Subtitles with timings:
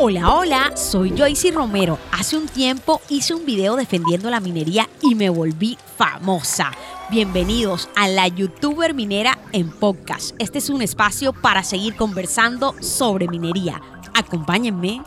[0.00, 1.98] Hola, hola, soy Joyce Romero.
[2.12, 6.70] Hace un tiempo hice un video defendiendo la minería y me volví famosa.
[7.10, 10.36] Bienvenidos a la youtuber minera en podcast.
[10.38, 13.82] Este es un espacio para seguir conversando sobre minería.
[14.14, 15.02] Acompáñenme.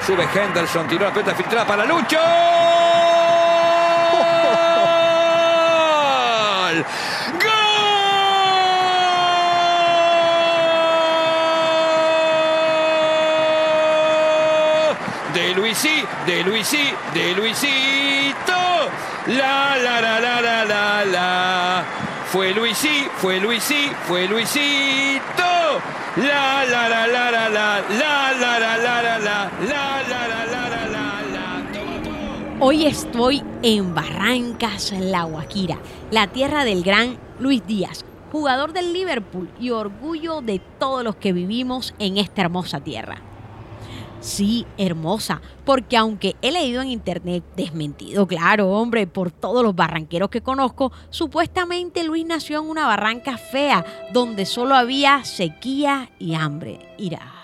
[0.00, 2.16] Sube Henderson, tiró la pelota filtrada para Lucho.
[15.54, 18.52] Luisí, de Luisí, de Luisito.
[19.26, 21.84] La la la la la la la.
[22.26, 25.44] Fue Luisí, fue Luisí, fue Luisito.
[26.16, 30.46] La la la la la la la la la la la la la la la
[30.46, 31.04] la la la
[32.60, 35.76] Hoy estoy en Barrancas, La Guajira,
[36.10, 41.32] la tierra del gran Luis Díaz, jugador del Liverpool y orgullo de todos los que
[41.32, 43.33] vivimos en esta hermosa tierra.
[44.24, 50.30] Sí, hermosa, porque aunque he leído en internet, desmentido, claro, hombre, por todos los barranqueros
[50.30, 56.94] que conozco, supuestamente Luis nació en una barranca fea, donde solo había sequía y hambre.
[56.96, 57.34] Irá.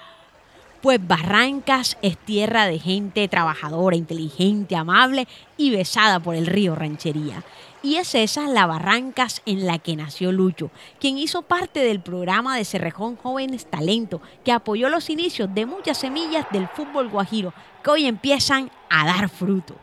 [0.80, 7.44] Pues Barrancas es tierra de gente trabajadora, inteligente, amable y besada por el río Ranchería.
[7.82, 12.56] Y es esa la Barrancas en la que nació Lucho, quien hizo parte del programa
[12.56, 17.90] de Cerrejón Jóvenes Talento, que apoyó los inicios de muchas semillas del fútbol guajiro, que
[17.90, 19.76] hoy empiezan a dar fruto.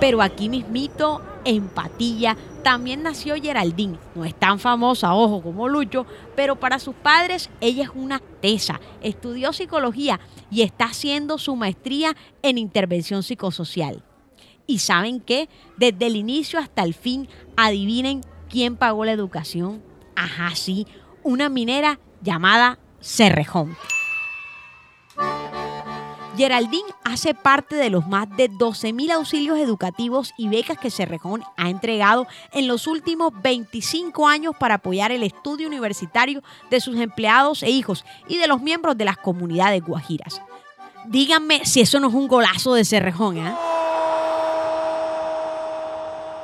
[0.00, 3.98] Pero aquí mismito, en Patilla, también nació Geraldine.
[4.14, 6.04] No es tan famosa, ojo, como Lucho,
[6.34, 8.80] pero para sus padres ella es una tesa.
[9.00, 14.02] Estudió psicología y está haciendo su maestría en intervención psicosocial.
[14.66, 15.48] ¿Y saben qué?
[15.76, 19.82] Desde el inicio hasta el fin, adivinen quién pagó la educación.
[20.14, 20.86] Ajá, sí,
[21.22, 23.76] una minera llamada Cerrejón.
[26.36, 31.70] Geraldine hace parte de los más de 12.000 auxilios educativos y becas que Cerrejón ha
[31.70, 37.70] entregado en los últimos 25 años para apoyar el estudio universitario de sus empleados e
[37.70, 40.42] hijos y de los miembros de las comunidades guajiras.
[41.06, 43.54] Díganme si eso no es un golazo de Cerrejón, ¿eh?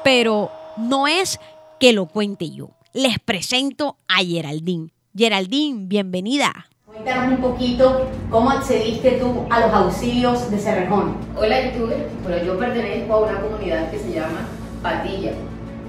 [0.05, 1.39] Pero no es
[1.79, 2.71] que lo cuente yo.
[2.93, 4.91] Les presento a Geraldine.
[5.17, 6.67] Geraldine, bienvenida.
[6.87, 11.17] Cuéntanos un poquito cómo accediste tú a los auxilios de Cerrejón.
[11.37, 14.49] Hola youtuber, bueno yo pertenezco a una comunidad que se llama
[14.83, 15.33] Patilla.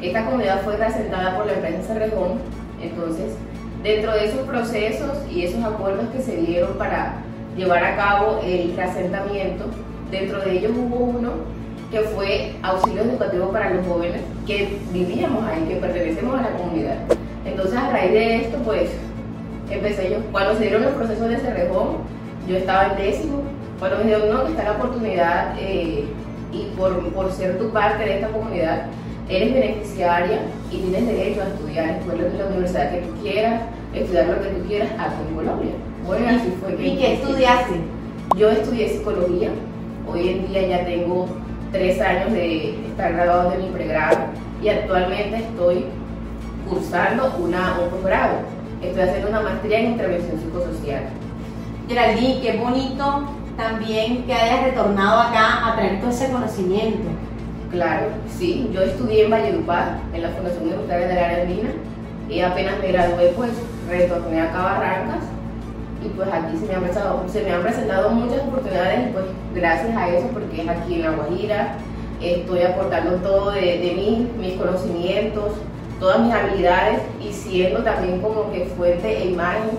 [0.02, 2.40] Esta comunidad fue representada por la empresa Cerrejón,
[2.82, 3.34] entonces
[3.82, 7.22] dentro de esos procesos y esos acuerdos que se dieron para
[7.58, 9.66] llevar a cabo el reasentamiento,
[10.12, 11.32] dentro de ellos hubo uno
[11.94, 16.98] que fue auxilio educativo para los jóvenes que vivíamos ahí, que pertenecemos a la comunidad.
[17.46, 18.90] Entonces a raíz de esto pues
[19.70, 20.18] empecé yo.
[20.32, 21.98] Cuando se dieron los procesos de Cerrejón,
[22.48, 23.44] yo estaba en décimo.
[23.78, 26.06] Cuando me dijeron, no, que está la oportunidad eh,
[26.52, 28.88] y por, por, ser tu parte de esta comunidad,
[29.30, 30.40] eres beneficiaria
[30.72, 33.62] y tienes derecho a estudiar, estudiar en la universidad que tú quieras,
[33.94, 35.72] estudiar lo que tú quieras aquí en Colombia.
[36.08, 36.88] Bueno, así fue que...
[36.88, 37.74] ¿Y qué estudiaste?
[38.36, 39.52] Yo estudié psicología.
[40.12, 41.28] Hoy en día ya tengo
[41.74, 44.20] tres años de estar graduado de mi pregrado
[44.62, 45.86] y actualmente estoy
[46.70, 51.04] cursando una, un posgrado estoy haciendo una maestría en intervención psicosocial.
[51.88, 53.24] Geraldine, qué bonito
[53.58, 57.10] también que hayas retornado acá a traer todo ese conocimiento.
[57.72, 61.70] Claro, sí, yo estudié en Valledupar, en la Fundación Universitaria de la Área Andina,
[62.30, 63.52] y apenas me gradué, pues
[63.90, 65.24] retorné acá a Barrancas,
[66.04, 69.26] y pues aquí se me, han presentado, se me han presentado muchas oportunidades, y pues
[69.56, 71.78] gracias a eso, porque es aquí en La Guajira,
[72.22, 75.54] estoy aportando todo de, mí, mis conocimientos,
[76.00, 79.72] todas mis habilidades y siendo también como que fuente e imagen,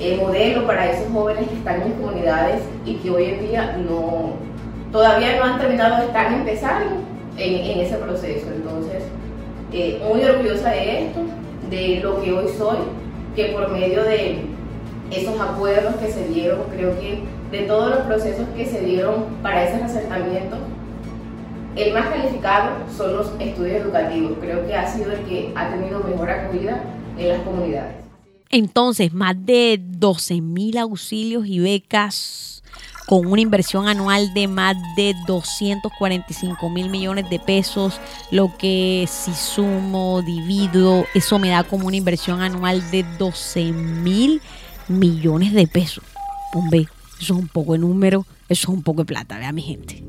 [0.00, 3.76] eh, modelo para esos jóvenes que están en mis comunidades y que hoy en día
[3.88, 4.34] no,
[4.92, 6.96] todavía no han terminado, están empezando
[7.36, 8.46] en, en ese proceso.
[8.54, 9.02] Entonces,
[9.72, 11.20] eh, muy orgullosa de esto,
[11.68, 12.78] de lo que hoy soy,
[13.34, 14.38] que por medio de
[15.10, 19.64] esos acuerdos que se dieron, creo que de todos los procesos que se dieron para
[19.64, 20.58] ese asentamiento,
[21.76, 24.32] el más calificado son los estudios educativos.
[24.40, 26.82] Creo que ha sido el que ha tenido mejor acogida
[27.16, 27.96] en las comunidades.
[28.50, 32.62] Entonces, más de 12 mil auxilios y becas
[33.06, 37.98] con una inversión anual de más de 245 mil millones de pesos,
[38.30, 44.42] lo que si sumo, divido, eso me da como una inversión anual de 12 mil
[44.88, 46.04] millones de pesos.
[46.54, 46.88] Hombre,
[47.20, 50.02] eso es un poco de número, eso es un poco de plata, vea mi gente.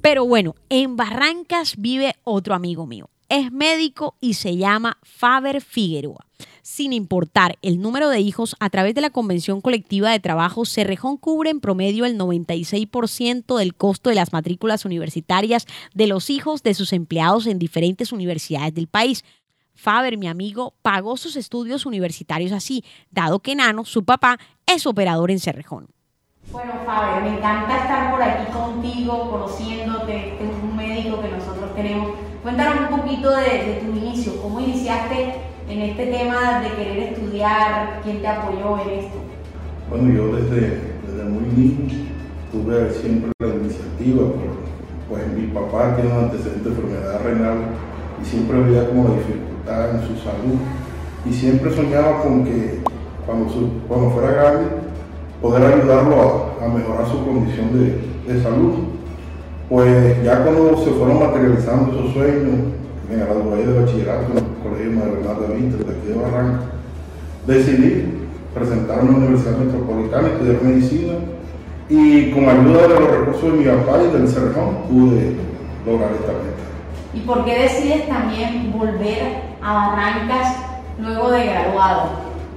[0.00, 3.10] Pero bueno, en Barrancas vive otro amigo mío.
[3.28, 6.24] es médico y se llama Faber Figueroa.
[6.62, 11.16] Sin importar el número de hijos, a través de la Convención Colectiva de Trabajo, Cerrejón
[11.16, 16.74] cubre en promedio el 96% del costo de las matrículas universitarias de los hijos de
[16.74, 19.24] sus empleados en diferentes universidades del país.
[19.78, 24.36] Faber, mi amigo, pagó sus estudios universitarios así, dado que Nano, su papá,
[24.66, 25.86] es operador en Cerrejón.
[26.50, 31.72] Bueno, Faber, me encanta estar por aquí contigo, conociéndote, este es un médico que nosotros
[31.76, 32.10] tenemos.
[32.42, 35.34] Cuéntanos un poquito de, tu inicio, cómo iniciaste
[35.68, 39.18] en este tema de querer estudiar, quién te apoyó en esto.
[39.90, 42.08] Bueno, yo desde, desde muy niño
[42.50, 44.26] tuve siempre la iniciativa,
[45.08, 47.58] pues mi papá tiene un antecedente de enfermedad renal
[48.20, 50.58] y siempre veía como la dificultad en su salud
[51.28, 52.80] y siempre soñaba con que
[53.26, 53.46] cuando,
[53.86, 54.66] cuando fuera grande
[55.42, 58.74] poder ayudarlo a, mejorar su condición de, salud.
[59.68, 62.56] Pues ya cuando se fueron materializando esos sueños,
[63.08, 66.60] me gradué de bachillerato en el Colegio Madre Bernarda Vinter de aquí de Barranca,
[67.46, 68.04] decidí
[68.54, 71.14] presentarme a la Universidad Metropolitana, estudiar medicina
[71.88, 75.36] y con ayuda de los recursos de mi papá y del Cerrejón pude
[75.86, 76.57] lograr esta meta.
[77.14, 80.56] ¿Y por qué decides también volver a Barrancas
[81.00, 82.10] luego de graduado?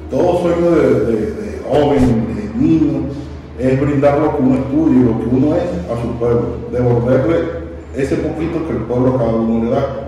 [0.09, 3.09] Todo sueño de, joven, de niño,
[3.57, 7.62] es brindar lo que uno estudia lo que uno es a su pueblo, devolverle
[7.95, 10.07] ese poquito que el pueblo a cada uno le da.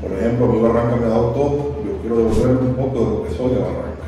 [0.00, 3.10] Por ejemplo, a mi Barranca me ha dado todo, yo quiero devolverle un poco de
[3.10, 4.04] lo que soy a Barranca.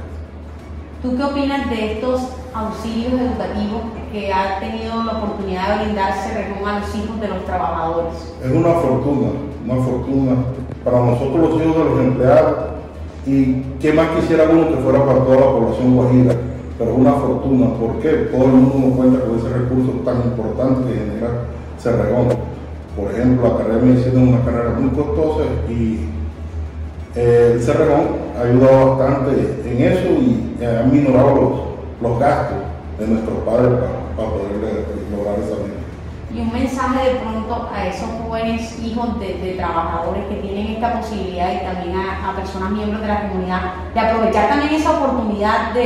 [1.02, 2.22] ¿Tú qué opinas de estos
[2.56, 8.34] auxilios educativos que ha tenido la oportunidad de brindarse a los hijos de los trabajadores?
[8.42, 9.28] Es una fortuna,
[9.64, 10.36] una fortuna
[10.84, 12.54] para nosotros los hijos de los empleados
[13.26, 16.34] y qué más quisiera uno que fuera para toda la población guajira,
[16.78, 20.88] pero es una fortuna, porque todo el mundo no cuenta con ese recurso tan importante
[20.88, 21.28] que genera
[21.78, 22.28] Cerregón.
[22.96, 26.08] Por ejemplo, la carrera de medicina es una carrera muy costosa y
[27.16, 28.06] eh, el Cerregón
[28.38, 31.65] ha ayudado bastante en eso y ha minorado los,
[32.00, 32.58] los gastos
[32.98, 33.72] de nuestros padres
[34.16, 35.76] para, poder lograr esa meta.
[36.34, 41.52] Y un mensaje de pronto a esos jóvenes hijos de, trabajadores que tienen esta posibilidad
[41.54, 43.60] y también a, personas miembros de la comunidad
[43.94, 45.80] de aprovechar también esa oportunidad de...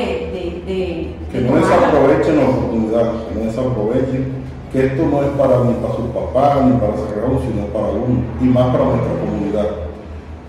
[0.66, 4.32] de, que no desaprovechen la oportunidad, que no desaprovechen,
[4.72, 8.22] que esto no es para ni para sus papás ni para Cerrado, sino para uno
[8.40, 9.66] y más para nuestra comunidad.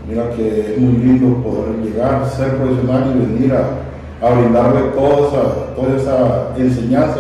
[0.08, 3.91] Mira que es muy lindo poder llegar, ser profesional y venir a,
[4.30, 7.20] brindarle toda esa, toda esa enseñanza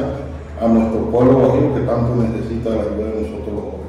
[0.61, 3.81] a nuestro pueblo que tanto necesita la ayuda de nosotros los.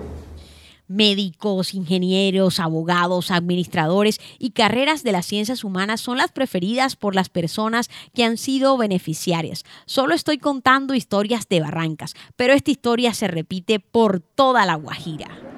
[0.88, 7.28] Médicos, ingenieros, abogados, administradores y carreras de las ciencias humanas son las preferidas por las
[7.28, 9.64] personas que han sido beneficiarias.
[9.86, 15.51] Solo estoy contando historias de Barrancas, pero esta historia se repite por toda la Guajira.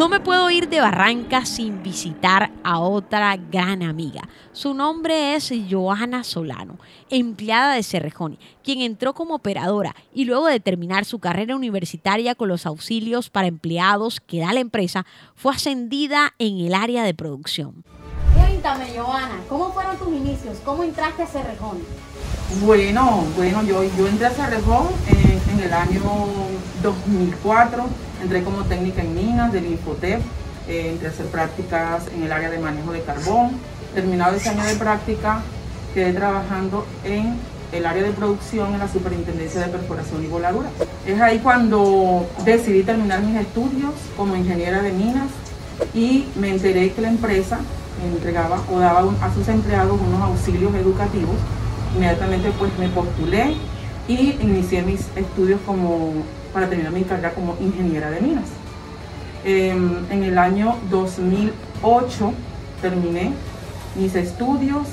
[0.00, 4.22] No me puedo ir de Barranca sin visitar a otra gran amiga.
[4.50, 6.78] Su nombre es Joana Solano,
[7.10, 12.48] empleada de Cerrejón, quien entró como operadora y luego de terminar su carrera universitaria con
[12.48, 15.04] los auxilios para empleados que da la empresa,
[15.34, 17.84] fue ascendida en el área de producción.
[18.34, 20.56] Cuéntame, Joana, ¿cómo fueron tus inicios?
[20.64, 21.76] ¿Cómo entraste a Cerrejón?
[22.64, 26.00] Bueno, bueno, yo, yo entré a Cerrejón en, en el año
[26.82, 30.20] 2004 Entré como técnica en minas del Infotep,
[30.68, 33.52] eh, entré a hacer prácticas en el área de manejo de carbón.
[33.94, 35.40] Terminado ese año de práctica,
[35.94, 37.36] quedé trabajando en
[37.72, 40.68] el área de producción en la Superintendencia de Perforación y Voladura.
[41.06, 45.28] Es ahí cuando decidí terminar mis estudios como ingeniera de minas
[45.94, 47.58] y me enteré que la empresa
[48.04, 51.36] entregaba o daba a sus empleados unos auxilios educativos.
[51.96, 53.54] Inmediatamente pues me postulé
[54.08, 56.12] y inicié mis estudios como
[56.52, 58.48] para terminar mi carrera como ingeniera de minas.
[59.44, 62.32] Em, en el año 2008
[62.82, 63.32] terminé
[63.96, 64.86] mis estudios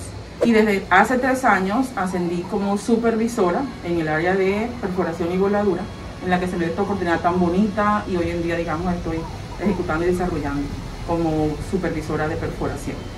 [0.44, 5.82] y desde hace tres años ascendí como supervisora en el área de perforación y voladura,
[6.24, 8.94] en la que se me dio esta oportunidad tan bonita y hoy en día, digamos,
[8.94, 9.20] estoy
[9.62, 10.68] ejecutando y desarrollando
[11.08, 13.17] como supervisora de perforación.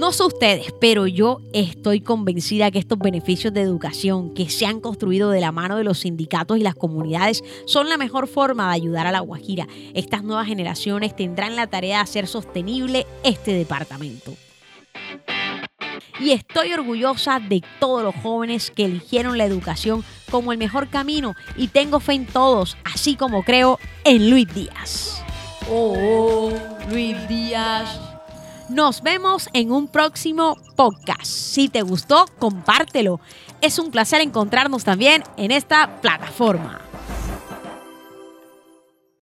[0.00, 4.80] No sé ustedes, pero yo estoy convencida que estos beneficios de educación que se han
[4.80, 8.76] construido de la mano de los sindicatos y las comunidades son la mejor forma de
[8.76, 9.68] ayudar a la Guajira.
[9.92, 14.32] Estas nuevas generaciones tendrán la tarea de hacer sostenible este departamento.
[16.18, 21.34] Y estoy orgullosa de todos los jóvenes que eligieron la educación como el mejor camino
[21.58, 25.22] y tengo fe en todos, así como creo en Luis Díaz.
[25.70, 26.50] Oh,
[26.88, 28.09] Luis Díaz.
[28.70, 31.24] Nos vemos en un próximo podcast.
[31.24, 33.18] Si te gustó, compártelo.
[33.60, 36.89] Es un placer encontrarnos también en esta plataforma.